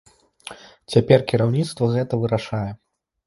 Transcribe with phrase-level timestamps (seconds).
[0.93, 2.65] Цяпер кіраўніцтва гэта вырашае.